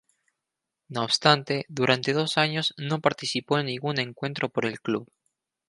No 0.87 1.03
obstante, 1.03 1.67
durante 1.69 2.13
dos 2.13 2.39
años 2.39 2.73
no 2.75 3.01
participó 3.01 3.59
en 3.59 3.67
ningún 3.67 3.99
encuentro 3.99 4.49
por 4.49 4.65
el 4.65 4.81
club. 4.81 5.07